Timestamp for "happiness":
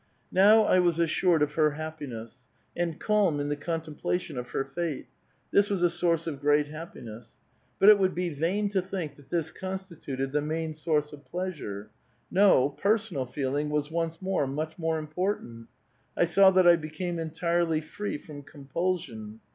1.73-2.47, 6.69-7.37